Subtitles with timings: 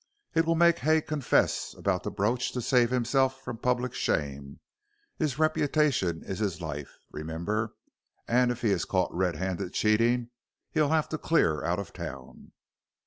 [0.33, 4.59] "It will make Hay confess about the brooch to save himself from public shame.
[5.17, 7.75] His reputation is his life, remember,
[8.27, 10.31] and if he is caught red handed cheating,
[10.71, 12.53] he'll have to clear out of town."